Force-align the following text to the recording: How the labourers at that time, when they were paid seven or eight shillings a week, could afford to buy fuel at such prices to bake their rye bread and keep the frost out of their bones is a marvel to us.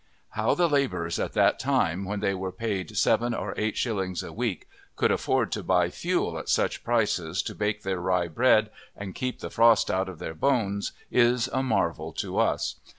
How 0.31 0.55
the 0.55 0.67
labourers 0.67 1.19
at 1.19 1.33
that 1.33 1.59
time, 1.59 2.05
when 2.05 2.21
they 2.21 2.33
were 2.33 2.51
paid 2.51 2.97
seven 2.97 3.35
or 3.35 3.53
eight 3.55 3.77
shillings 3.77 4.23
a 4.23 4.33
week, 4.33 4.67
could 4.95 5.11
afford 5.11 5.51
to 5.51 5.61
buy 5.61 5.91
fuel 5.91 6.39
at 6.39 6.49
such 6.49 6.83
prices 6.83 7.43
to 7.43 7.53
bake 7.53 7.83
their 7.83 7.99
rye 7.99 8.27
bread 8.27 8.71
and 8.97 9.13
keep 9.13 9.41
the 9.41 9.51
frost 9.51 9.91
out 9.91 10.09
of 10.09 10.17
their 10.17 10.33
bones 10.33 10.91
is 11.11 11.49
a 11.49 11.61
marvel 11.61 12.13
to 12.13 12.39
us. 12.39 12.77